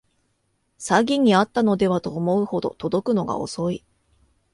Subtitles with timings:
[0.79, 3.85] 詐欺にあったのではと思うほど届くのが遅い